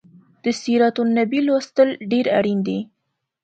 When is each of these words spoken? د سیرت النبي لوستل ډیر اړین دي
د 0.43 0.45
سیرت 0.61 0.95
النبي 1.01 1.39
لوستل 1.47 1.89
ډیر 2.11 2.25
اړین 2.37 2.59
دي 2.67 2.79